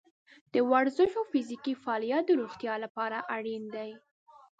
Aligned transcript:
د 0.53 0.55
ورزش 0.71 1.11
او 1.19 1.23
فزیکي 1.31 1.73
فعالیت 1.83 2.23
د 2.27 2.31
روغتیا 2.41 2.73
لپاره 2.83 3.17
اړین 3.35 3.63
دی. 3.75 3.91